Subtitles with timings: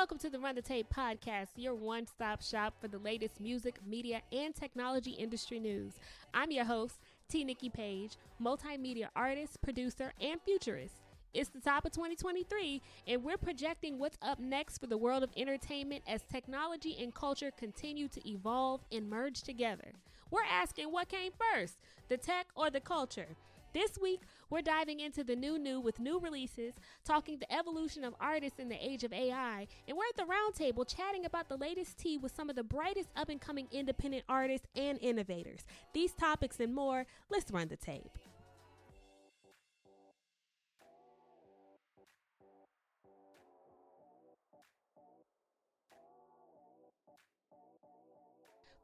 [0.00, 3.78] Welcome to the Run the Tape podcast, your one stop shop for the latest music,
[3.86, 5.92] media, and technology industry news.
[6.32, 6.94] I'm your host,
[7.28, 7.44] T.
[7.44, 10.94] Nikki Page, multimedia artist, producer, and futurist.
[11.34, 15.32] It's the top of 2023, and we're projecting what's up next for the world of
[15.36, 19.92] entertainment as technology and culture continue to evolve and merge together.
[20.30, 21.76] We're asking what came first,
[22.08, 23.36] the tech or the culture?
[23.72, 26.74] This week, we're diving into the new new with new releases,
[27.04, 30.84] talking the evolution of artists in the age of AI, and we're at the roundtable
[30.84, 34.66] chatting about the latest tea with some of the brightest up and coming independent artists
[34.74, 35.60] and innovators.
[35.92, 38.10] These topics and more, let's run the tape.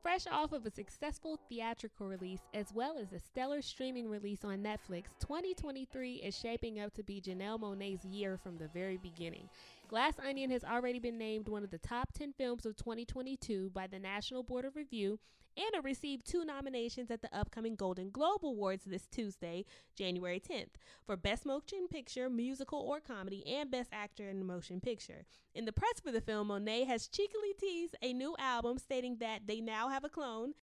[0.06, 4.62] Fresh off of a successful theatrical release as well as a stellar streaming release on
[4.62, 9.48] Netflix, 2023 is shaping up to be Janelle Monáe's year from the very beginning.
[9.88, 13.88] Glass Onion has already been named one of the top 10 films of 2022 by
[13.88, 15.18] the National Board of Review
[15.56, 19.64] it received two nominations at the upcoming Golden Globe Awards this Tuesday,
[19.96, 24.80] January 10th, for Best Motion Picture, Musical or Comedy, and Best Actor in a Motion
[24.80, 25.24] Picture.
[25.54, 29.46] In the press for the film, Monáe has cheekily teased a new album, stating that
[29.46, 30.54] they now have a clone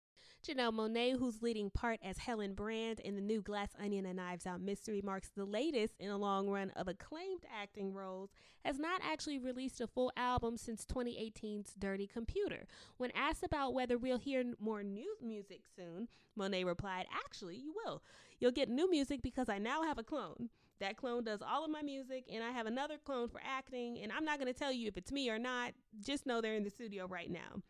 [0.44, 4.46] Janelle Monáe, whose leading part as Helen Brand in the new Glass Onion and Knives
[4.46, 8.30] Out mystery, marks the latest in a long run of acclaimed acting roles,
[8.66, 12.66] has not actually released a full album since 2018's Dirty Computer.
[12.98, 18.04] When asked about whether we'll hear more new music soon, Monáe replied, Actually, you will.
[18.42, 20.50] You'll get new music because I now have a clone.
[20.82, 24.12] That clone does all of my music, and I have another clone for acting, and
[24.12, 25.74] I'm not going to tell you if it's me or not.
[26.06, 27.62] Just know they're in the studio right now.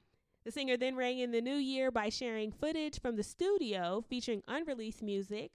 [0.44, 4.44] The singer then rang in the new year by sharing footage from the studio featuring
[4.47, 5.52] unreleased music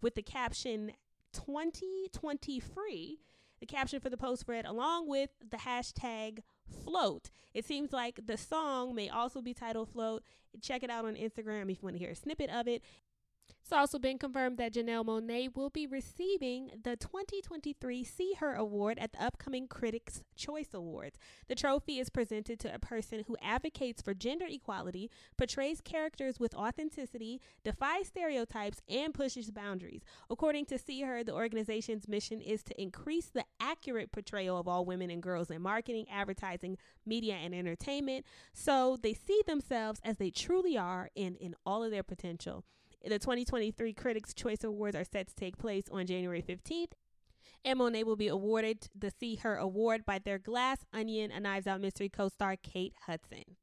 [0.00, 0.92] with the caption
[1.32, 3.18] 2020 free.
[3.60, 6.40] The caption for the post read along with the hashtag
[6.84, 7.30] float.
[7.52, 10.22] It seems like the song may also be titled Float.
[10.62, 12.82] Check it out on Instagram if you want to hear a snippet of it.
[13.68, 18.98] It's also been confirmed that Janelle Monáe will be receiving the 2023 See Her Award
[18.98, 21.18] at the upcoming Critics' Choice Awards.
[21.48, 26.54] The trophy is presented to a person who advocates for gender equality, portrays characters with
[26.54, 30.02] authenticity, defies stereotypes, and pushes boundaries.
[30.30, 34.86] According to See Her, the organization's mission is to increase the accurate portrayal of all
[34.86, 40.30] women and girls in marketing, advertising, media, and entertainment so they see themselves as they
[40.30, 42.64] truly are and in all of their potential.
[43.04, 46.92] The 2023 Critics' Choice Awards are set to take place on January 15th.
[47.64, 51.66] And Monáe will be awarded the See Her Award by their Glass Onion, a Knives
[51.66, 53.56] Out mystery co star Kate Hudson.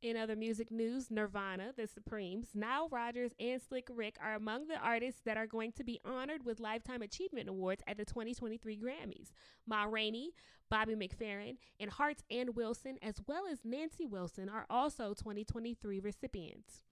[0.00, 4.78] In other music news, Nirvana, The Supremes, Nile Rodgers, and Slick Rick are among the
[4.78, 9.32] artists that are going to be honored with Lifetime Achievement Awards at the 2023 Grammys.
[9.66, 10.30] Ma Rainey,
[10.70, 16.82] Bobby McFerrin, and Heart's Ann Wilson, as well as Nancy Wilson, are also 2023 recipients.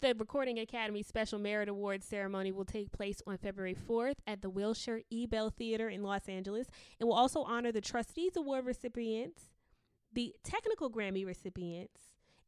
[0.00, 4.48] The Recording Academy Special Merit Awards ceremony will take place on February 4th at the
[4.48, 5.26] Wilshire E.
[5.26, 6.68] Bell Theater in Los Angeles
[7.00, 9.50] and will also honor the Trustees Award recipients,
[10.12, 12.00] the Technical Grammy recipients,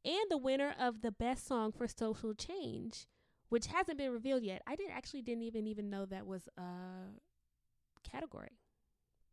[0.04, 3.08] and the winner of the Best Song for Social Change,
[3.48, 4.62] which hasn't been revealed yet.
[4.64, 6.62] I did actually didn't even even know that was a
[8.08, 8.60] category.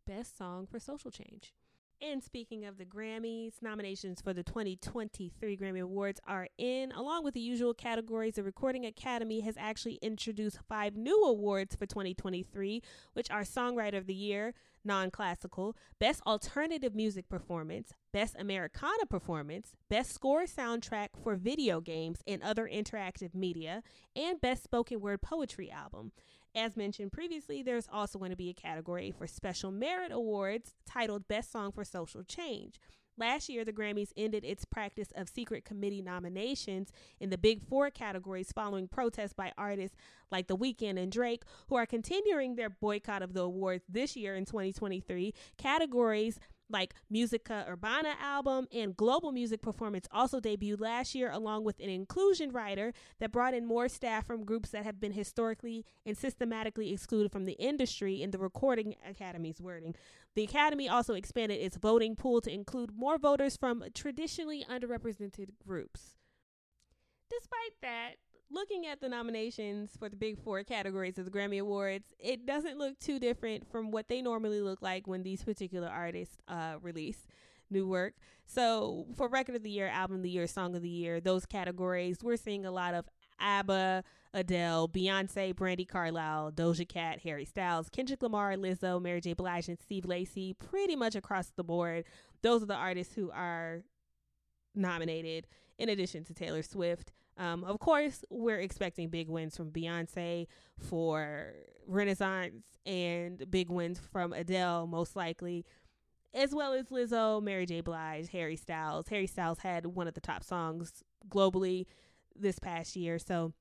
[0.07, 1.53] Best Song for Social Change.
[1.99, 6.91] And speaking of the Grammys, nominations for the 2023 Grammy Awards are in.
[6.91, 11.87] Along with the usual categories, the Recording Academy has actually introduced five new awards for
[11.87, 14.53] 2023, which are Songwriter of the Year,
[14.85, 22.19] non classical, Best Alternative Music Performance, Best Americana Performance, Best Score Soundtrack for Video Games
[22.27, 23.81] and Other Interactive Media,
[24.15, 26.11] and Best Spoken Word Poetry Album.
[26.57, 31.27] As mentioned previously, there's also going to be a category for Special Merit Awards titled
[31.27, 32.79] Best Song for Social Change.
[33.15, 37.91] Last year, the Grammys ended its practice of secret committee nominations in the Big Four
[37.91, 39.95] categories following protests by artists
[40.31, 44.35] like The Weeknd and Drake, who are continuing their boycott of the awards this year
[44.35, 45.35] in 2023.
[45.59, 46.39] Categories
[46.69, 51.89] like Musica Urbana album and Global Music Performance also debuted last year, along with an
[51.89, 56.91] inclusion rider that brought in more staff from groups that have been historically and systematically
[56.91, 59.95] excluded from the industry in the Recording Academy's wording.
[60.35, 66.17] The Academy also expanded its voting pool to include more voters from traditionally underrepresented groups.
[67.29, 68.15] Despite that,
[68.51, 72.77] looking at the nominations for the big four categories of the Grammy Awards, it doesn't
[72.77, 77.27] look too different from what they normally look like when these particular artists uh, release
[77.69, 78.13] new work.
[78.45, 81.45] So, for Record of the Year, Album of the Year, Song of the Year, those
[81.45, 83.05] categories, we're seeing a lot of
[83.39, 84.03] ABBA,
[84.33, 89.33] Adele, Beyonce, Brandi Carlile, Doja Cat, Harry Styles, Kendrick Lamar, Lizzo, Mary J.
[89.33, 92.05] Blige, and Steve Lacy, pretty much across the board.
[92.41, 93.83] Those are the artists who are
[94.75, 95.47] nominated,
[95.77, 97.11] in addition to Taylor Swift.
[97.37, 100.47] Um, of course, we're expecting big wins from Beyonce
[100.79, 101.53] for
[101.85, 105.65] Renaissance and big wins from Adele, most likely,
[106.33, 107.81] as well as Lizzo, Mary J.
[107.81, 109.07] Blige, Harry Styles.
[109.09, 111.85] Harry Styles had one of the top songs globally
[112.35, 113.53] this past year, so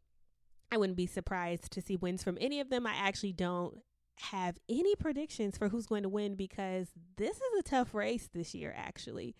[0.73, 2.87] I wouldn't be surprised to see wins from any of them.
[2.87, 3.79] I actually don't
[4.19, 8.55] have any predictions for who's going to win because this is a tough race this
[8.55, 9.35] year, actually.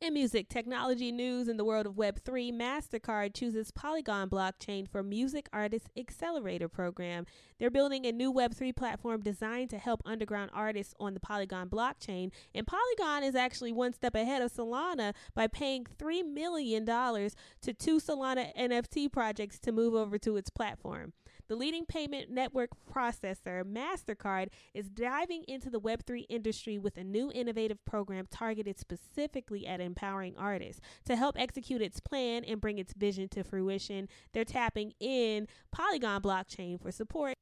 [0.00, 5.46] In music technology news in the world of Web3, MasterCard chooses Polygon blockchain for Music
[5.52, 7.26] Artist Accelerator program.
[7.58, 12.30] They're building a new Web3 platform designed to help underground artists on the Polygon blockchain.
[12.54, 18.00] And Polygon is actually one step ahead of Solana by paying $3 million to two
[18.00, 21.12] Solana NFT projects to move over to its platform.
[21.50, 27.32] The leading payment network processor, MasterCard, is diving into the Web3 industry with a new
[27.34, 30.80] innovative program targeted specifically at empowering artists.
[31.06, 36.22] To help execute its plan and bring its vision to fruition, they're tapping in Polygon
[36.22, 37.34] blockchain for support.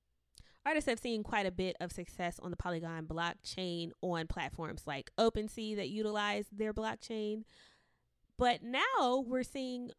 [0.64, 5.10] Artists have seen quite a bit of success on the Polygon blockchain on platforms like
[5.18, 7.42] OpenSea that utilize their blockchain.
[8.38, 9.90] But now we're seeing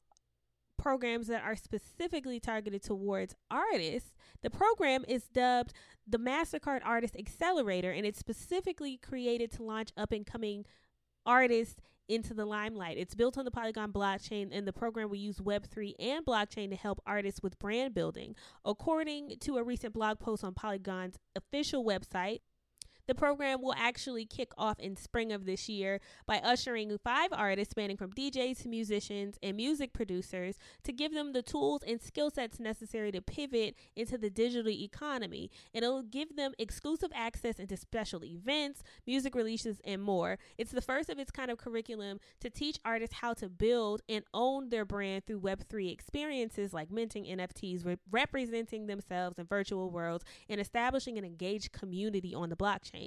[0.80, 4.14] programs that are specifically targeted towards artists.
[4.42, 5.74] The program is dubbed
[6.08, 10.66] the MasterCard Artist Accelerator, and it's specifically created to launch up and coming
[11.26, 11.76] artists
[12.08, 12.98] into the limelight.
[12.98, 16.76] It's built on the Polygon blockchain, and the program will use Web3 and blockchain to
[16.76, 18.36] help artists with brand building.
[18.66, 22.40] According to a recent blog post on Polygon's official website,
[23.10, 27.72] the program will actually kick off in spring of this year by ushering five artists
[27.72, 32.30] spanning from DJs to musicians and music producers to give them the tools and skill
[32.30, 35.50] sets necessary to pivot into the digital economy.
[35.74, 40.38] And it'll give them exclusive access into special events, music releases, and more.
[40.60, 44.24] It's the first of its kind of curriculum to teach artists how to build and
[44.36, 50.24] own their brand through Web3 experiences like minting NFTs, re- representing themselves in virtual worlds,
[50.48, 52.99] and establishing an engaged community on the blockchain.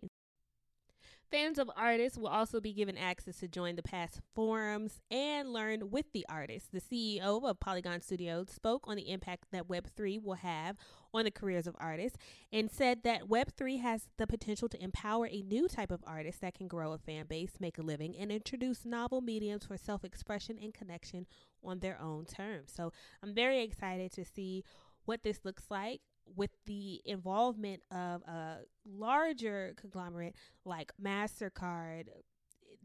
[1.32, 5.90] Fans of artists will also be given access to join the past forums and learn
[5.90, 6.68] with the artists.
[6.70, 10.76] The CEO of Polygon Studios spoke on the impact that Web3 will have
[11.14, 12.18] on the careers of artists
[12.52, 16.52] and said that Web3 has the potential to empower a new type of artist that
[16.52, 20.58] can grow a fan base, make a living, and introduce novel mediums for self expression
[20.62, 21.26] and connection
[21.64, 22.70] on their own terms.
[22.76, 22.92] So
[23.22, 24.64] I'm very excited to see
[25.06, 26.02] what this looks like
[26.36, 30.34] with the involvement of a larger conglomerate
[30.64, 32.06] like MasterCard,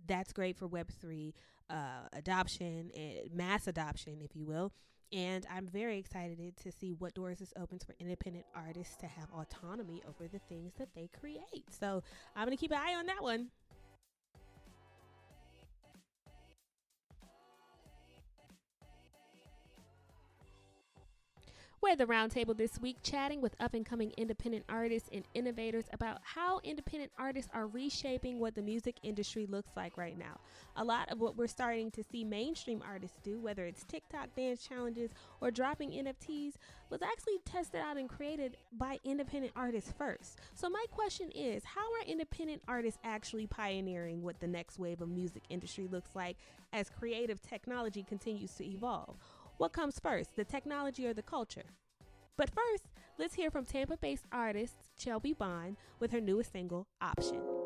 [0.07, 1.33] that's great for Web3
[1.69, 1.73] uh,
[2.13, 4.71] adoption and mass adoption, if you will.
[5.13, 9.29] And I'm very excited to see what doors this opens for independent artists to have
[9.33, 11.63] autonomy over the things that they create.
[11.69, 12.03] So
[12.35, 13.47] I'm going to keep an eye on that one.
[21.79, 26.17] We're the roundtable this week chatting with up and coming independent artists and innovators about
[26.23, 30.39] how independent artists are reshaping what the music industry looks like right now.
[30.75, 34.65] A lot of what we're starting to see mainstream artists do, whether it's TikTok dance
[34.65, 36.53] challenges or dropping NFTs,
[36.89, 40.39] was actually tested out and created by independent artists first.
[40.55, 45.09] So, my question is how are independent artists actually pioneering what the next wave of
[45.09, 46.37] music industry looks like
[46.73, 49.17] as creative technology continues to evolve?
[49.57, 51.65] What comes first, the technology or the culture?
[52.37, 52.83] But first,
[53.17, 57.56] let's hear from Tampa based artist Shelby Bond with her newest single, Option.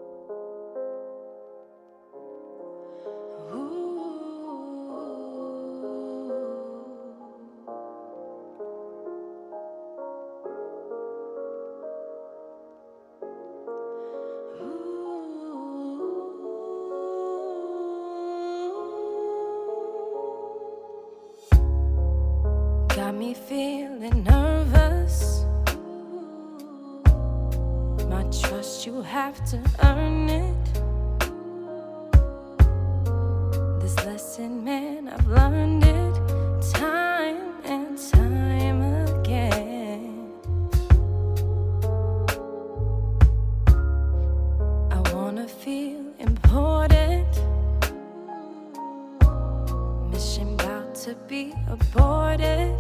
[51.06, 52.76] To be aborted.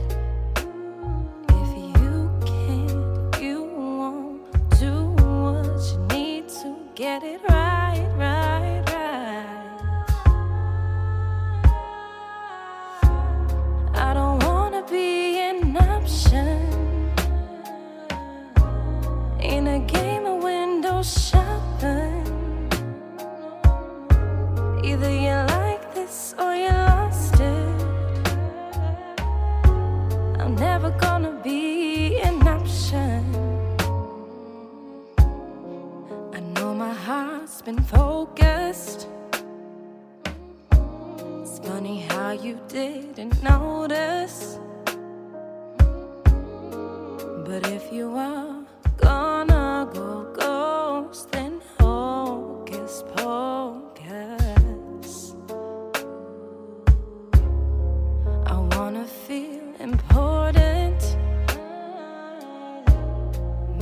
[1.50, 4.44] If you can't, you won't
[4.80, 7.51] do what you need to get it right,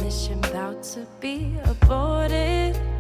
[0.09, 2.98] Mission about to be aborted.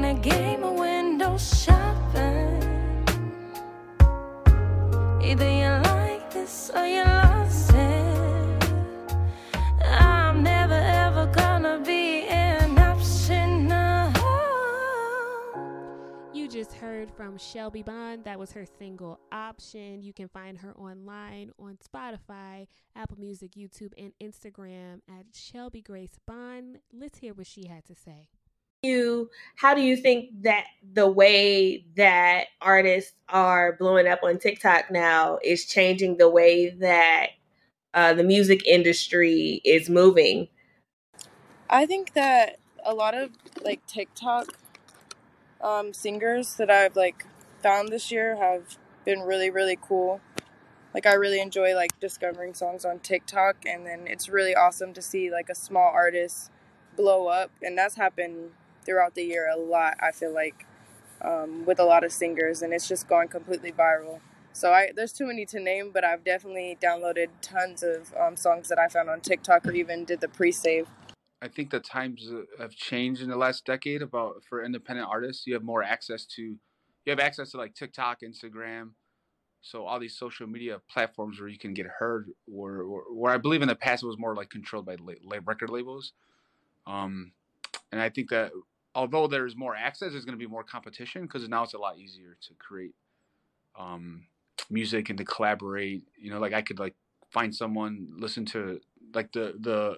[0.00, 2.62] In a game of window shopping.
[5.22, 8.64] Either you like this or you lost it.
[9.84, 13.70] I'm never ever gonna be an option.
[16.32, 18.24] You just heard from Shelby Bond.
[18.24, 20.02] That was her single Option.
[20.02, 22.66] You can find her online on Spotify,
[22.96, 26.78] Apple Music, YouTube, and Instagram at Shelby Grace Bond.
[26.90, 28.28] Let's hear what she had to say.
[28.82, 34.90] You how do you think that the way that artists are blowing up on TikTok
[34.90, 37.28] now is changing the way that
[37.92, 40.48] uh, the music industry is moving?
[41.68, 43.30] I think that a lot of
[43.62, 44.56] like TikTok
[45.60, 47.26] um, singers that I've like
[47.62, 50.20] found this year have been really really cool.
[50.94, 55.02] Like I really enjoy like discovering songs on TikTok, and then it's really awesome to
[55.02, 56.50] see like a small artist
[56.96, 58.52] blow up, and that's happened
[58.84, 59.96] throughout the year a lot.
[60.00, 60.66] I feel like
[61.22, 64.20] um, with a lot of singers, and it's just going completely viral.
[64.52, 68.68] So I there's too many to name, but I've definitely downloaded tons of um, songs
[68.68, 70.88] that I found on TikTok, or even did the pre-save.
[71.42, 75.46] I think the times uh, have changed in the last decade about for independent artists.
[75.46, 78.90] You have more access to you have access to like TikTok, Instagram,
[79.62, 82.30] so all these social media platforms where you can get heard.
[82.46, 85.70] Where where, I believe in the past it was more like controlled by la- record
[85.70, 86.12] labels.
[86.86, 87.32] Um,
[87.92, 88.52] and I think that
[88.94, 91.98] although there's more access, there's going to be more competition because now it's a lot
[91.98, 92.94] easier to create
[93.78, 94.24] um,
[94.68, 96.02] music and to collaborate.
[96.18, 96.94] You know, like I could like
[97.30, 98.80] find someone, listen to
[99.14, 99.96] like the the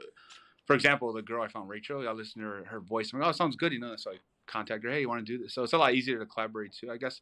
[0.67, 3.13] for example, the girl I found, Rachel, I listened to her, her voice.
[3.13, 3.97] I'm like, oh, it sounds good, you know.
[3.97, 5.55] So I contact her, hey, you want to do this?
[5.55, 6.91] So it's a lot easier to collaborate too.
[6.91, 7.21] I guess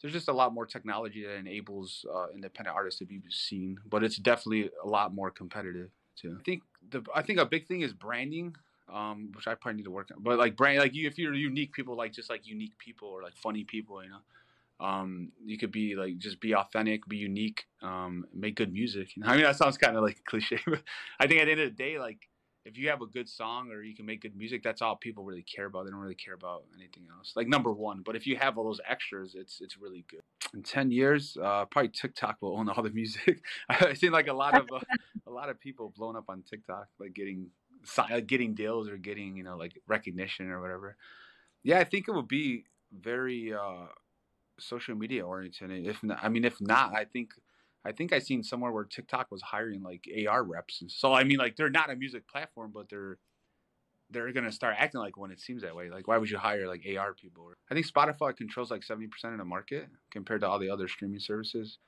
[0.00, 4.04] there's just a lot more technology that enables uh, independent artists to be seen, but
[4.04, 6.36] it's definitely a lot more competitive too.
[6.38, 8.54] I think the I think a big thing is branding,
[8.92, 10.22] um, which I probably need to work on.
[10.22, 13.22] But like brand, like you, if you're unique people, like just like unique people or
[13.22, 17.66] like funny people, you know, um, you could be like just be authentic, be unique,
[17.82, 19.16] um, make good music.
[19.16, 19.30] You know?
[19.30, 20.82] I mean, that sounds kind of like cliche, but
[21.18, 22.28] I think at the end of the day, like
[22.64, 25.22] if you have a good song or you can make good music, that's all people
[25.22, 25.84] really care about.
[25.84, 27.34] They don't really care about anything else.
[27.36, 30.22] Like number one, but if you have all those extras, it's it's really good.
[30.54, 33.42] In ten years, uh, probably TikTok will own all the music.
[33.68, 34.80] I've seen like a lot of uh,
[35.26, 37.48] a lot of people blown up on TikTok, like getting
[38.26, 40.96] getting deals or getting you know like recognition or whatever.
[41.62, 43.86] Yeah, I think it would be very uh,
[44.58, 45.86] social media oriented.
[45.86, 47.30] If not, I mean, if not, I think
[47.84, 50.80] I think I seen somewhere where TikTok was hiring like AR reps.
[50.80, 53.18] And so I mean, like they're not a music platform, but they're
[54.10, 55.30] they're gonna start acting like one.
[55.30, 55.90] It seems that way.
[55.90, 57.52] Like why would you hire like AR people?
[57.70, 60.88] I think Spotify controls like seventy percent of the market compared to all the other
[60.88, 61.78] streaming services.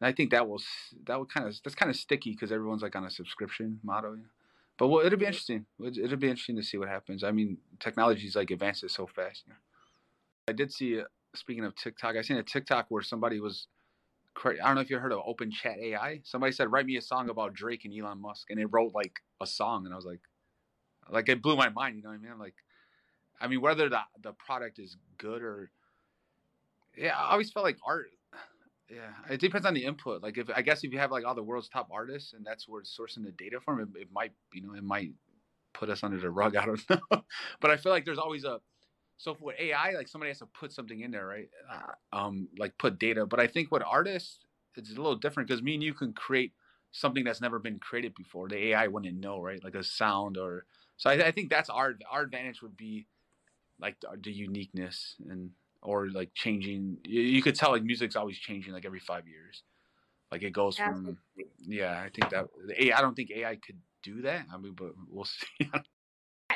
[0.00, 0.62] And I think that will
[1.06, 4.16] that will kind of that's kind of sticky because everyone's like on a subscription model.
[4.16, 4.28] You know?
[4.80, 5.66] But well, it'll be interesting.
[5.80, 7.22] It- It'll be interesting to see what happens.
[7.22, 9.44] I mean, technology's like advances so fast.
[9.46, 9.58] You know?
[10.48, 11.00] I did see.
[11.00, 13.68] Uh, speaking of TikTok, I seen a TikTok where somebody was
[14.44, 16.22] I don't know if you heard of Open Chat AI.
[16.24, 19.20] Somebody said, "Write me a song about Drake and Elon Musk," and it wrote like
[19.40, 20.22] a song, and I was like,
[21.10, 21.96] like it blew my mind.
[21.96, 22.38] You know what I mean?
[22.38, 22.54] Like,
[23.40, 25.72] I mean, whether the the product is good or,
[26.96, 28.10] yeah, I always felt like art.
[28.90, 30.22] Yeah, it depends on the input.
[30.22, 32.68] Like, if I guess if you have like all the world's top artists, and that's
[32.68, 35.12] where it's sourcing the data from, it, it might, you know, it might
[35.74, 36.56] put us under the rug.
[36.58, 37.24] I don't know,
[37.60, 38.60] but I feel like there's always a
[39.18, 41.48] so for AI, like somebody has to put something in there, right?
[41.72, 43.26] Uh, um, like put data.
[43.26, 44.40] But I think what artists,
[44.76, 46.52] it's a little different because me and you can create
[46.92, 48.48] something that's never been created before.
[48.48, 49.62] The AI wouldn't know, right?
[49.64, 50.66] Like a sound or
[50.96, 51.10] so.
[51.10, 53.06] I, I think that's our our advantage would be
[53.80, 55.50] like the, the uniqueness and
[55.82, 56.98] or like changing.
[57.04, 59.62] You, you, could tell like music's always changing, like every five years.
[60.30, 61.16] Like it goes Absolutely.
[61.36, 62.00] from yeah.
[62.00, 62.46] I think that
[62.78, 62.96] AI.
[62.96, 64.46] I don't think AI could do that.
[64.52, 65.24] I mean, but we'll
[65.60, 65.70] see.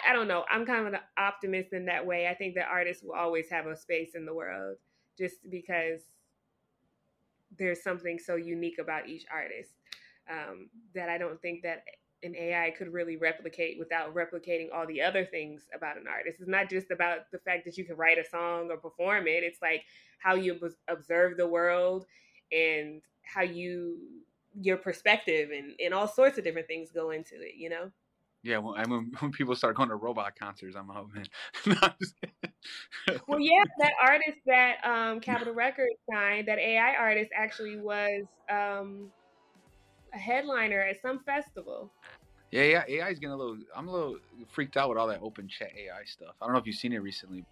[0.06, 0.44] I don't know.
[0.50, 2.28] I'm kind of an optimist in that way.
[2.28, 4.76] I think that artists will always have a space in the world
[5.18, 6.00] just because
[7.56, 9.70] there's something so unique about each artist
[10.30, 11.84] um, that I don't think that
[12.24, 16.38] an AI could really replicate without replicating all the other things about an artist.
[16.40, 19.42] It's not just about the fact that you can write a song or perform it.
[19.42, 19.82] It's like
[20.18, 22.06] how you observe the world
[22.50, 23.98] and how you
[24.60, 27.90] your perspective and, and all sorts of different things go into it, you know?
[28.44, 31.26] Yeah, well, I mean, when people start going to robot concerts, I'm man.
[33.26, 39.10] well, yeah, that artist that um, Capitol Records signed, that AI artist actually was um,
[40.12, 41.90] a headliner at some festival.
[42.54, 43.58] Yeah, yeah, AI is getting a little.
[43.74, 46.36] I'm a little freaked out with all that open chat AI stuff.
[46.40, 47.44] I don't know if you've seen it recently.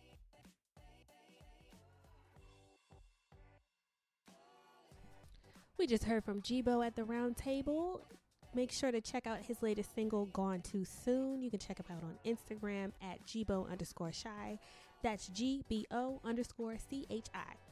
[5.77, 8.07] We just heard from GBO at the round table.
[8.55, 11.43] Make sure to check out his latest single, Gone Too Soon.
[11.43, 14.61] You can check him out on Instagram at GBO underscore shy.
[15.03, 17.72] That's G B O underscore C H I.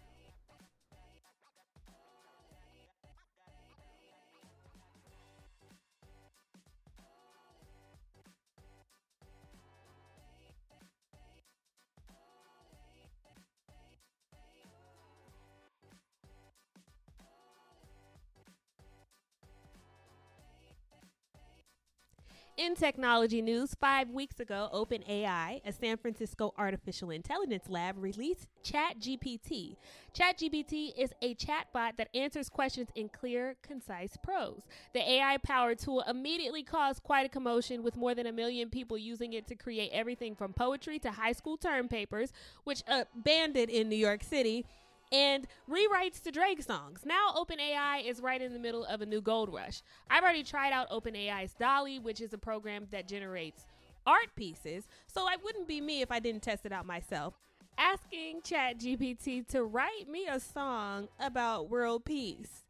[22.60, 29.76] In technology news, five weeks ago, OpenAI, a San Francisco artificial intelligence lab, released ChatGPT.
[30.14, 34.66] ChatGPT is a chatbot that answers questions in clear, concise prose.
[34.92, 38.98] The AI powered tool immediately caused quite a commotion, with more than a million people
[38.98, 42.30] using it to create everything from poetry to high school term papers,
[42.64, 44.66] which abandoned in New York City
[45.12, 47.00] and rewrites to Drake songs.
[47.04, 49.82] Now, OpenAI is right in the middle of a new gold rush.
[50.08, 53.64] I've already tried out OpenAI's DALL-E, which is a program that generates
[54.06, 57.34] art pieces, so it wouldn't be me if I didn't test it out myself.
[57.76, 62.64] Asking ChatGPT to write me a song about world peace.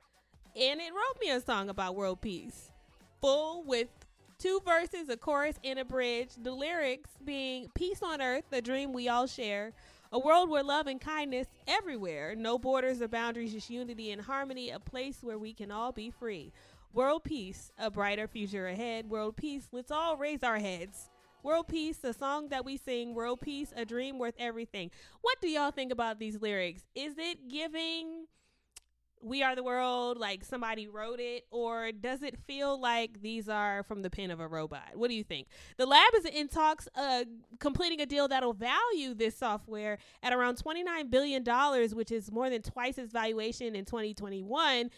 [0.57, 2.72] And it wrote me a song about world peace,
[3.20, 3.88] full with
[4.38, 6.31] two verses, a chorus, and a bridge.
[6.42, 9.72] The lyrics being Peace on Earth, the dream we all share
[10.12, 14.70] a world where love and kindness everywhere, no borders or boundaries, just unity and harmony,
[14.70, 16.52] a place where we can all be free.
[16.92, 19.08] World peace, a brighter future ahead.
[19.08, 21.10] World peace, let's all raise our heads.
[21.42, 24.90] World Peace, a song that we sing, World Peace, a dream worth everything.
[25.22, 26.82] What do y'all think about these lyrics?
[26.94, 28.26] Is it giving
[29.22, 33.83] we Are the World, like somebody wrote it, or does it feel like these are
[33.83, 34.90] from the pen of a robot?
[34.94, 35.48] What do you think?
[35.76, 37.24] The lab is in talks uh,
[37.59, 41.44] completing a deal that'll value this software at around $29 billion,
[41.94, 44.90] which is more than twice its valuation in 2021.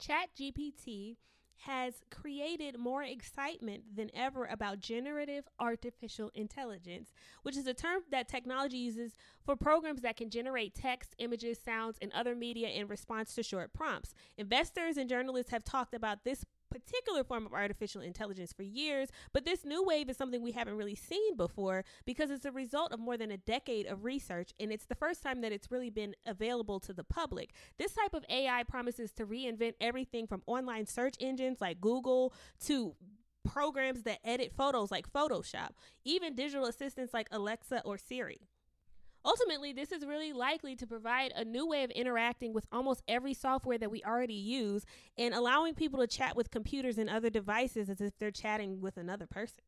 [0.00, 1.16] ChatGPT
[1.58, 7.12] has created more excitement than ever about generative artificial intelligence,
[7.42, 11.98] which is a term that technology uses for programs that can generate text, images, sounds,
[12.02, 14.14] and other media in response to short prompts.
[14.36, 19.44] Investors and journalists have talked about this particular form of artificial intelligence for years, but
[19.44, 22.98] this new wave is something we haven't really seen before because it's a result of
[22.98, 26.14] more than a decade of research and it's the first time that it's really been
[26.26, 27.52] available to the public.
[27.78, 32.34] This type of AI promises to reinvent everything from online search engines like Google
[32.66, 32.94] to
[33.44, 35.70] programs that edit photos like Photoshop,
[36.04, 38.40] even digital assistants like Alexa or Siri.
[39.24, 43.32] Ultimately, this is really likely to provide a new way of interacting with almost every
[43.32, 44.84] software that we already use
[45.16, 48.98] and allowing people to chat with computers and other devices as if they're chatting with
[48.98, 49.64] another person.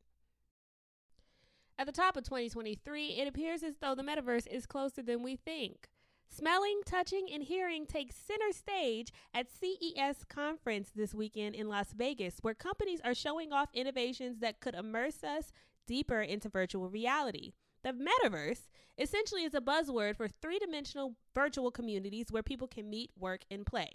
[1.78, 5.36] At the top of 2023, it appears as though the metaverse is closer than we
[5.36, 5.88] think.
[6.28, 12.38] Smelling, touching, and hearing take center stage at CES conference this weekend in Las Vegas,
[12.42, 15.52] where companies are showing off innovations that could immerse us
[15.86, 17.52] deeper into virtual reality.
[17.82, 18.66] The metaverse
[18.98, 23.66] essentially is a buzzword for three dimensional virtual communities where people can meet, work, and
[23.66, 23.90] play.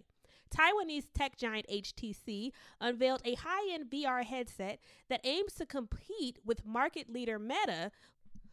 [0.56, 6.66] Taiwanese tech giant HTC unveiled a high end VR headset that aims to compete with
[6.66, 7.92] market leader Meta,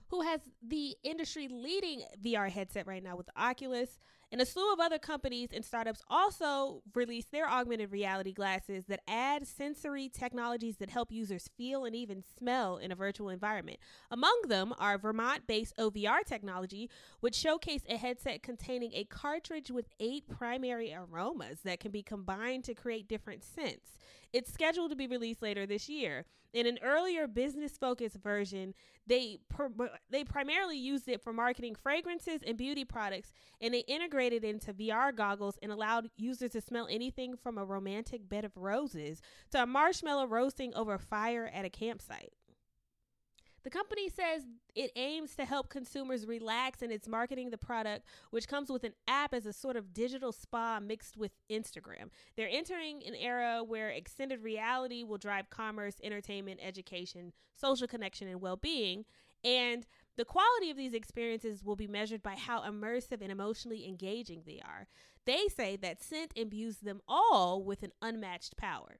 [0.08, 3.98] who has the industry leading VR headset right now with Oculus
[4.30, 9.00] And a slew of other companies and startups also released their augmented reality glasses that
[9.08, 13.78] add sensory technologies that help users feel and even smell in a virtual environment.
[14.10, 19.88] Among them are Vermont based OVR technology, which showcased a headset containing a cartridge with
[19.98, 23.98] eight primary aromas that can be combined to create different scents.
[24.32, 26.26] It's scheduled to be released later this year.
[26.52, 28.74] In an earlier business-focused version,
[29.06, 29.38] they
[30.10, 35.14] they primarily used it for marketing fragrances and beauty products, and they integrated into VR
[35.14, 39.66] goggles and allowed users to smell anything from a romantic bed of roses to a
[39.66, 42.32] marshmallow roasting over fire at a campsite.
[43.64, 48.48] The company says it aims to help consumers relax and it's marketing the product, which
[48.48, 52.10] comes with an app as a sort of digital spa mixed with Instagram.
[52.36, 58.40] They're entering an era where extended reality will drive commerce, entertainment, education, social connection, and
[58.40, 59.04] well being.
[59.44, 59.86] And
[60.18, 64.60] the quality of these experiences will be measured by how immersive and emotionally engaging they
[64.62, 64.88] are.
[65.24, 68.98] They say that scent imbues them all with an unmatched power.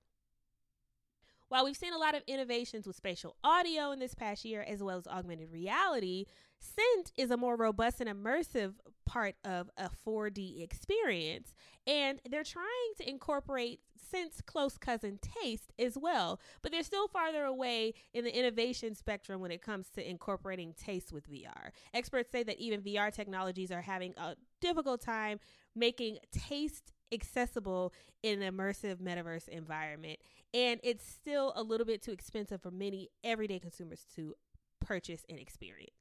[1.49, 4.81] While we've seen a lot of innovations with spatial audio in this past year, as
[4.81, 6.27] well as augmented reality,
[6.61, 11.55] Scent is a more robust and immersive part of a 4D experience.
[11.87, 17.45] And they're trying to incorporate Scent's close cousin taste as well, but they're still farther
[17.45, 21.71] away in the innovation spectrum when it comes to incorporating taste with VR.
[21.93, 25.39] Experts say that even VR technologies are having a difficult time
[25.75, 27.93] making taste accessible
[28.23, 30.19] in an immersive metaverse environment.
[30.53, 34.35] And it's still a little bit too expensive for many everyday consumers to
[34.81, 35.93] purchase and experience.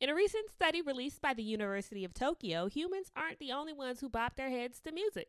[0.00, 3.98] In a recent study released by the University of Tokyo, humans aren't the only ones
[3.98, 5.28] who bop their heads to music.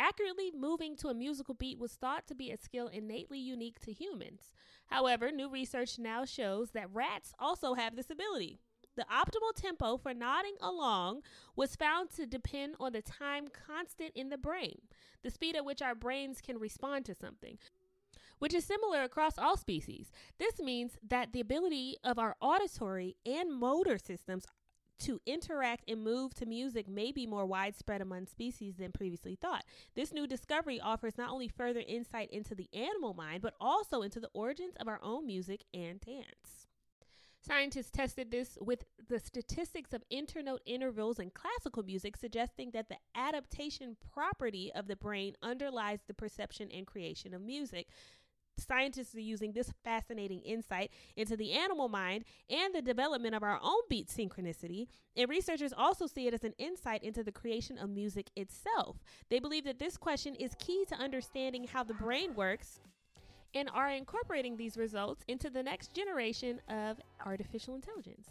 [0.00, 3.92] Accurately moving to a musical beat was thought to be a skill innately unique to
[3.92, 4.52] humans.
[4.86, 8.60] However, new research now shows that rats also have this ability.
[8.94, 11.22] The optimal tempo for nodding along
[11.56, 14.82] was found to depend on the time constant in the brain,
[15.24, 17.58] the speed at which our brains can respond to something,
[18.38, 20.12] which is similar across all species.
[20.38, 24.46] This means that the ability of our auditory and motor systems
[25.00, 29.64] to interact and move to music may be more widespread among species than previously thought.
[29.94, 34.20] This new discovery offers not only further insight into the animal mind, but also into
[34.20, 36.66] the origins of our own music and dance.
[37.40, 42.98] Scientists tested this with the statistics of internote intervals in classical music, suggesting that the
[43.14, 47.88] adaptation property of the brain underlies the perception and creation of music.
[48.58, 53.58] Scientists are using this fascinating insight into the animal mind and the development of our
[53.62, 54.88] own beat synchronicity.
[55.16, 58.96] And researchers also see it as an insight into the creation of music itself.
[59.30, 62.80] They believe that this question is key to understanding how the brain works
[63.54, 68.28] and are incorporating these results into the next generation of artificial intelligence.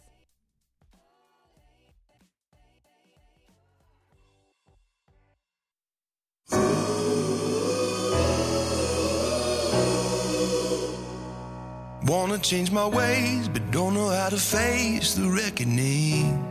[12.08, 16.42] Wanna change my ways, but don't know how to face the reckoning.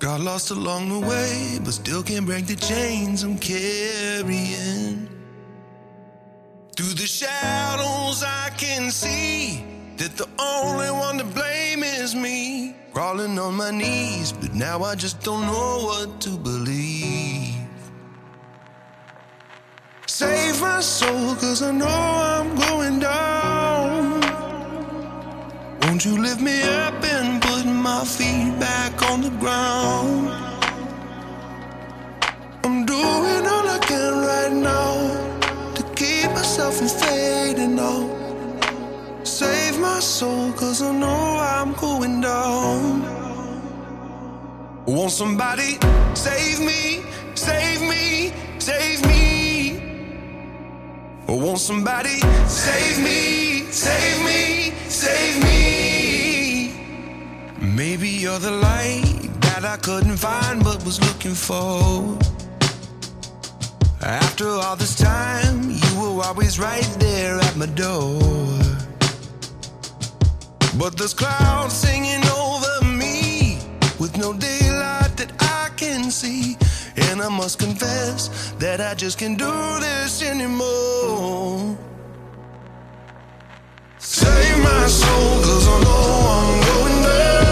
[0.00, 5.08] Got lost along the way, but still can't break the chains I'm carrying.
[6.74, 9.64] Through the shadows, I can see
[9.96, 12.74] that the only one to blame is me.
[12.92, 17.07] Crawling on my knees, but now I just don't know what to believe.
[20.18, 24.20] Save my soul, cause I know I'm going down.
[25.82, 30.28] Won't you lift me up and put my feet back on the ground?
[32.64, 38.10] I'm doing all I can right now to keep myself from fading out.
[39.22, 41.22] Save my soul, cause I know
[41.54, 43.02] I'm going down.
[44.84, 45.78] Won't somebody
[46.14, 47.04] save me,
[47.36, 49.37] save me, save me?
[51.28, 56.72] Won't somebody save me, save me, save me?
[57.60, 62.16] Maybe you're the light that I couldn't find but was looking for.
[64.00, 68.22] After all this time, you were always right there at my door.
[70.78, 73.58] But there's clouds singing over me
[73.98, 76.56] with no daylight that I can see.
[77.00, 81.76] And I must confess that I just can't do this anymore.
[83.98, 86.04] Save my soul, cause I know
[86.36, 87.47] I'm going down.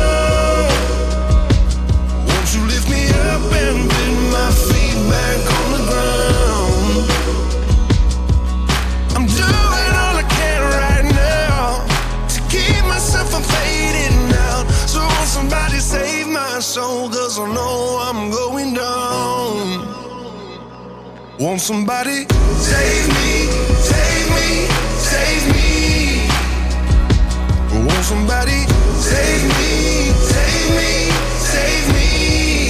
[21.57, 22.27] Won't somebody
[22.61, 23.49] save me,
[23.81, 24.69] save me,
[25.01, 26.29] save me?
[27.73, 28.66] Won't somebody
[29.01, 30.92] save me, save me,
[31.40, 32.69] save me?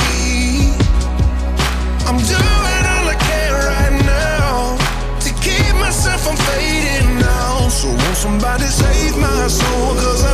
[2.07, 4.79] I'm doing all I can right now
[5.19, 7.69] to keep myself from fading now.
[7.69, 9.97] So won't somebody save my soul?
[9.97, 10.26] Cause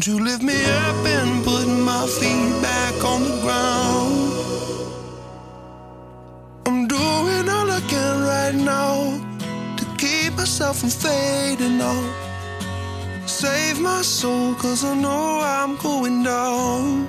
[0.00, 4.32] Won't you lift me up and put my feet back on the ground?
[6.64, 9.20] I'm doing all I can right now
[9.76, 13.28] to keep myself from fading out.
[13.28, 17.06] Save my soul, cause I know I'm going down.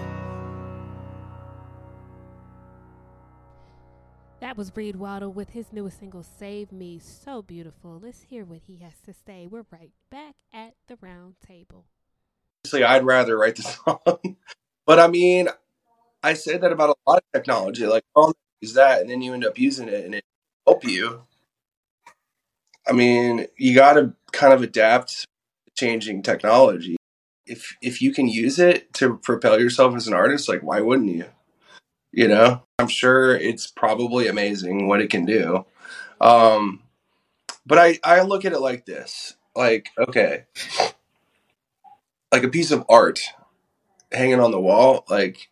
[4.41, 6.99] That was Reed Waddle with his newest single, Save Me.
[6.99, 8.01] So beautiful.
[8.03, 9.47] Let's hear what he has to say.
[9.49, 11.85] We're right back at the round table.
[12.63, 14.37] Honestly, I'd rather write the song.
[14.85, 15.49] but I mean,
[16.23, 17.85] I say that about a lot of technology.
[17.85, 20.23] Like, oh, use that, and then you end up using it, and it
[20.65, 21.23] help you.
[22.87, 25.27] I mean, you got to kind of adapt to
[25.75, 26.97] changing technology.
[27.45, 31.09] If if you can use it to propel yourself as an artist, like why wouldn't
[31.15, 31.25] you?
[32.11, 35.65] You know, I'm sure it's probably amazing what it can do.
[36.19, 36.83] Um,
[37.65, 40.45] but I I look at it like this: like, okay,
[42.31, 43.19] like a piece of art
[44.11, 45.49] hanging on the wall, like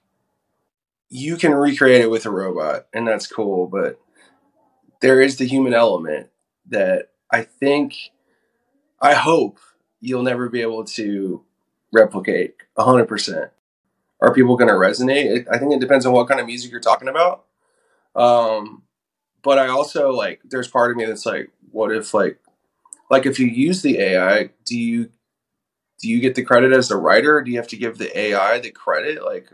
[1.10, 3.68] you can recreate it with a robot, and that's cool.
[3.68, 4.00] But
[5.02, 6.30] there is the human element
[6.68, 7.96] that I think,
[9.02, 9.60] I hope
[10.02, 11.44] you'll never be able to
[11.92, 13.50] replicate 100%.
[14.22, 15.48] Are people going to resonate?
[15.52, 17.46] I think it depends on what kind of music you're talking about.
[18.16, 18.84] Um,
[19.42, 22.40] but I also like, there's part of me that's like, what if like,
[23.10, 25.10] like if you use the AI, do you
[26.00, 27.42] do you get the credit as the writer?
[27.42, 29.24] Do you have to give the AI the credit?
[29.24, 29.50] Like,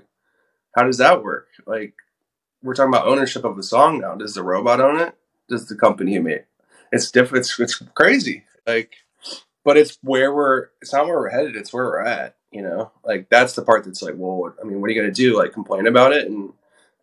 [0.75, 1.47] how does that work?
[1.65, 1.95] Like,
[2.61, 4.15] we're talking about ownership of the song now.
[4.15, 5.15] Does the robot own it?
[5.49, 6.47] Does the company made it?
[6.91, 7.45] It's different.
[7.45, 8.43] It's, it's crazy.
[8.65, 8.93] Like,
[9.63, 10.67] but it's where we're.
[10.81, 11.55] It's not where we're headed.
[11.55, 12.35] It's where we're at.
[12.51, 15.13] You know, like that's the part that's like, well, I mean, what are you gonna
[15.13, 15.37] do?
[15.37, 16.53] Like, complain about it and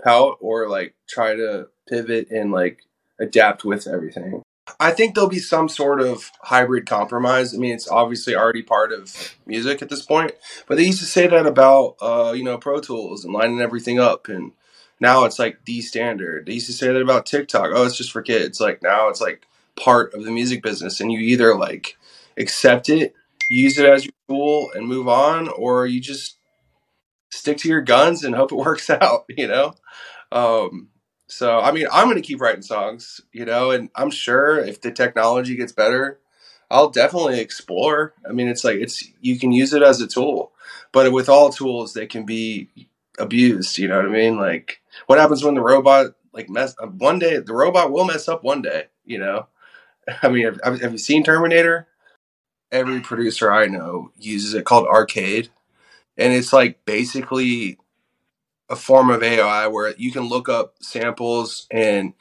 [0.03, 2.79] pout, or like try to pivot and like
[3.21, 4.43] adapt with everything?
[4.81, 7.55] I think there'll be some sort of hybrid compromise.
[7.55, 10.33] I mean, it's obviously already part of music at this point,
[10.67, 13.99] but they used to say that about uh, you know Pro Tools and lining everything
[13.99, 14.53] up, and
[15.01, 16.47] now it's like the standard.
[16.47, 17.71] They used to say that about TikTok.
[17.73, 18.61] Oh, it's just for kids.
[18.61, 21.97] Like now, it's like part of the music business, and you either like
[22.37, 23.15] accept it,
[23.49, 26.37] use it as your tool, and move on, or you just
[27.31, 29.25] stick to your guns and hope it works out.
[29.29, 29.75] You know.
[30.31, 30.89] Um,
[31.33, 34.92] so I mean, I'm gonna keep writing songs, you know, and I'm sure if the
[34.92, 36.21] technology gets better,
[36.71, 38.12] I'll definitely explore.
[38.29, 40.53] I mean, it's like it's you can use it as a tool,
[40.92, 42.68] but with all tools, they can be
[43.18, 43.79] abused.
[43.79, 44.37] You know what I mean?
[44.37, 47.38] Like, what happens when the robot like mess uh, one day?
[47.38, 48.88] The robot will mess up one day.
[49.07, 49.47] You know?
[50.23, 51.88] I mean, have, have you seen Terminator?
[52.71, 55.49] Every producer I know uses it called Arcade,
[56.18, 57.79] and it's like basically
[58.73, 62.15] a form of AI where you can look up samples and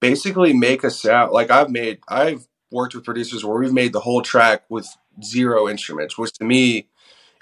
[0.00, 1.32] basically make a sound.
[1.32, 4.88] Like I've made, I've worked with producers where we've made the whole track with
[5.24, 6.88] zero instruments, which to me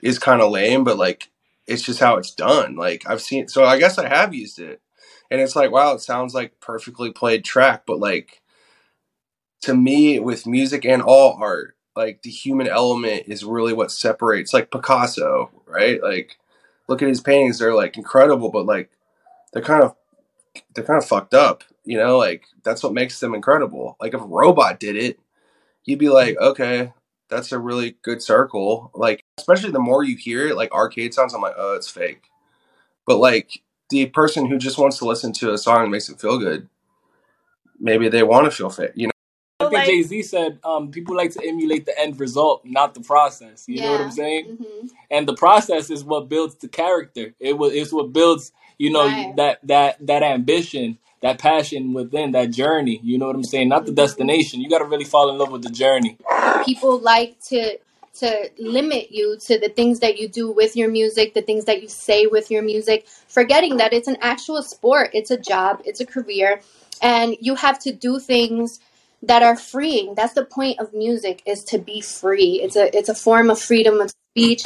[0.03, 1.31] is kind of lame, but like
[1.66, 2.77] it's just how it's done.
[2.77, 4.83] Like I've seen, so I guess I have used it,
[5.31, 8.42] and it's like wow, it sounds like perfectly played track, but like
[9.62, 14.53] to me with music and all art, like the human element is really what separates.
[14.53, 16.03] Like Picasso, right?
[16.03, 16.38] Like
[16.88, 18.90] look at his paintings; they're like incredible, but like
[19.53, 19.94] they're kind of
[20.75, 21.64] they're kind of fucked up.
[21.85, 23.96] You know, like that's what makes them incredible.
[24.01, 25.18] Like if a robot did it,
[25.85, 26.92] you'd be like, okay,
[27.29, 28.90] that's a really good circle.
[28.94, 32.25] Like especially the more you hear it, like arcade sounds, I'm like, oh, it's fake.
[33.07, 36.20] But like the person who just wants to listen to a song and makes it
[36.20, 36.68] feel good,
[37.79, 38.92] maybe they want to feel fake.
[38.94, 39.15] You know.
[39.66, 43.00] Look Like- Jay Z said, um, people like to emulate the end result, not the
[43.00, 43.64] process.
[43.66, 44.59] You know what I'm saying?
[44.61, 44.90] Mhm.
[45.11, 47.35] And the process is what builds the character.
[47.40, 49.35] It was it's what builds, you know, Right.
[49.37, 53.00] that that that ambition, that passion within that journey.
[53.02, 53.68] You know what I'm saying?
[53.68, 54.61] Not the destination.
[54.61, 56.16] You got to really fall in love with the journey.
[56.64, 57.79] people like to
[58.18, 61.83] to limit you to the things that you do with your music, the things that
[61.83, 66.00] you say with your music, forgetting that it's an actual sport, it's a job, it's
[66.00, 66.61] a career,
[67.02, 68.81] and you have to do things
[69.26, 70.14] that are freeing.
[70.14, 72.60] That's the point of music is to be free.
[72.62, 74.62] It's a it's a form of freedom of speech.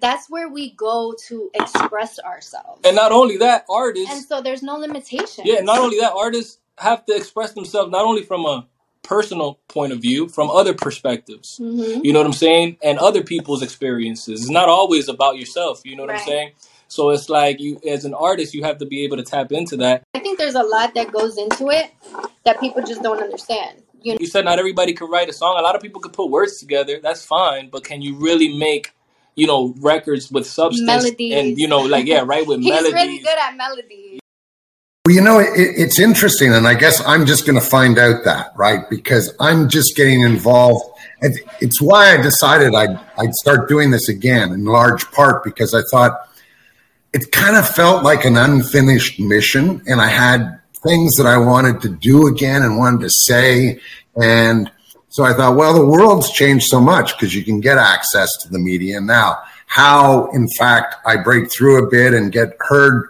[0.00, 2.82] That's where we go to express ourselves.
[2.84, 5.44] And not only that, artists And so there's no limitation.
[5.44, 8.66] yeah, not only that, artists have to express themselves not only from a
[9.02, 11.58] personal point of view from other perspectives.
[11.60, 12.04] Mhm.
[12.04, 12.76] You know what I'm saying?
[12.80, 14.42] And other people's experiences.
[14.42, 15.80] It's not always about yourself.
[15.84, 16.52] You know what I'm saying?
[16.86, 19.76] So it's like you, as an artist, you have to be able to tap into
[19.78, 20.04] that.
[20.14, 21.90] I think there's a lot that goes into it
[22.44, 23.81] that people just don't understand.
[24.04, 25.56] You You said not everybody could write a song.
[25.58, 27.00] A lot of people could put words together.
[27.02, 27.68] That's fine.
[27.70, 28.94] But can you really make,
[29.34, 31.34] you know, records with substance Melodies.
[31.34, 32.84] and you know, like yeah, right with melody.
[32.84, 32.94] He's melodies.
[32.94, 34.20] really good at melodies.
[35.04, 38.22] Well, you know, it, it's interesting, and I guess I'm just going to find out
[38.24, 38.88] that, right?
[38.88, 40.84] Because I'm just getting involved.
[41.20, 45.74] And It's why I decided I'd, I'd start doing this again, in large part because
[45.74, 46.28] I thought
[47.12, 51.80] it kind of felt like an unfinished mission, and I had things that I wanted
[51.82, 53.80] to do again and wanted to say.
[54.20, 54.70] And
[55.08, 58.48] so I thought, well, the world's changed so much because you can get access to
[58.48, 59.38] the media now.
[59.66, 63.08] How, in fact, I break through a bit and get heard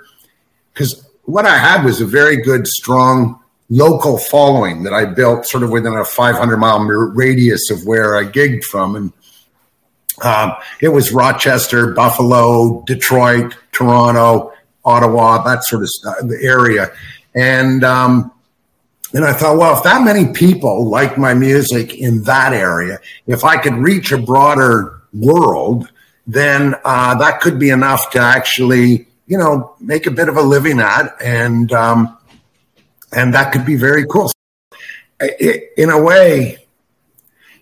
[0.73, 5.63] because what I had was a very good, strong local following that I built sort
[5.63, 8.97] of within a 500 mile radius of where I gigged from.
[8.97, 9.13] And
[10.23, 14.53] um, it was Rochester, Buffalo, Detroit, Toronto,
[14.85, 15.89] Ottawa, that sort of
[16.29, 16.91] the area.
[17.35, 18.33] And, um,
[19.15, 23.45] and I thought, well, if that many people like my music in that area, if
[23.45, 25.91] I could reach a broader world,
[26.27, 30.43] then uh, that could be enough to actually, you know, make a bit of a
[30.43, 32.17] living at, and um,
[33.13, 34.31] and that could be very cool.
[35.21, 36.59] I- in a way,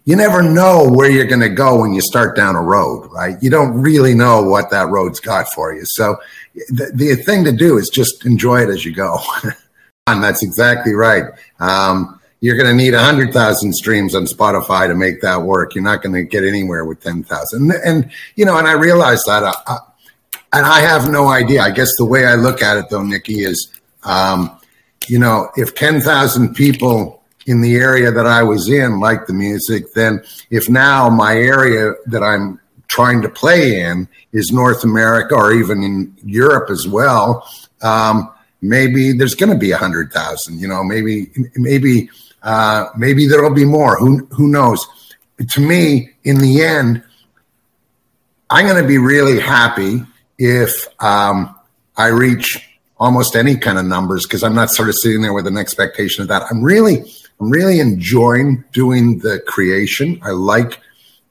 [0.04, 3.36] you never know where you're going to go when you start down a road, right?
[3.42, 5.82] You don't really know what that road's got for you.
[5.84, 6.16] So
[6.54, 9.18] the, the thing to do is just enjoy it as you go.
[10.06, 11.24] and that's exactly right.
[11.58, 15.74] Um, you're going to need 100,000 streams on Spotify to make that work.
[15.74, 17.72] You're not going to get anywhere with 10,000.
[17.84, 19.42] And, you know, and I realize that.
[19.42, 19.78] uh, I, I,
[20.52, 21.62] and I have no idea.
[21.62, 23.70] I guess the way I look at it, though, Nikki, is,
[24.02, 24.58] um,
[25.06, 29.92] you know, if 10,000 people in the area that I was in like the music,
[29.94, 32.59] then if now my area that I'm
[32.90, 37.48] trying to play in is North America or even in Europe as well,
[37.82, 38.28] um,
[38.60, 40.58] maybe there's going to be a hundred thousand.
[40.58, 42.10] You know, maybe maybe
[42.42, 43.96] uh, maybe there'll be more.
[43.96, 44.86] Who who knows?
[45.38, 47.02] To me, in the end,
[48.50, 50.02] I'm going to be really happy
[50.36, 51.54] if um,
[51.96, 55.46] I reach almost any kind of numbers because I'm not sort of sitting there with
[55.46, 56.42] an expectation of that.
[56.50, 60.20] I'm really, I'm really enjoying doing the creation.
[60.22, 60.80] I like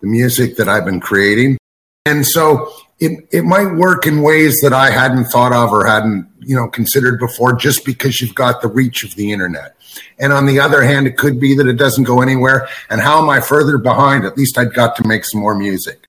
[0.01, 1.57] the music that I've been creating,
[2.05, 6.29] and so it it might work in ways that I hadn't thought of or hadn't
[6.39, 9.75] you know considered before, just because you've got the reach of the internet.
[10.19, 12.67] And on the other hand, it could be that it doesn't go anywhere.
[12.89, 14.25] And how am I further behind?
[14.25, 16.05] At least I'd got to make some more music.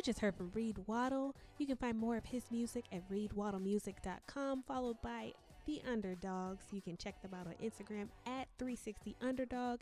[0.00, 1.36] You just heard from Reed Waddle.
[1.58, 5.32] You can find more of his music at reedwaddlemusic.com, followed by
[5.66, 6.64] The Underdogs.
[6.72, 9.80] You can check them out on Instagram at 360 Underdog.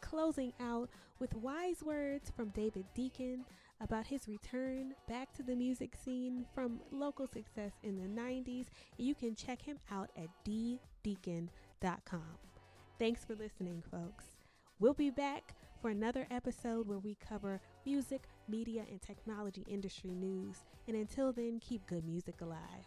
[0.00, 0.88] Closing out
[1.18, 3.44] with wise words from David Deacon
[3.80, 8.66] about his return back to the music scene from local success in the 90s.
[8.98, 11.50] You can check him out at ddeacon.com.
[12.98, 14.24] Thanks for listening, folks.
[14.78, 20.64] We'll be back for another episode where we cover music, media, and technology industry news.
[20.86, 22.86] And until then, keep good music alive.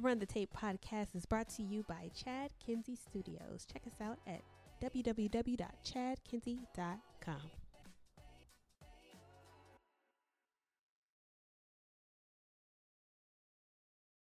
[0.00, 3.66] The Run the Tape podcast is brought to you by Chad Kinsey Studios.
[3.70, 4.40] Check us out at
[4.82, 7.59] www.chadkinsey.com.